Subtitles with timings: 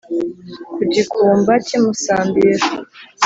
[0.73, 2.65] Ku Gikumba cy'i Musambira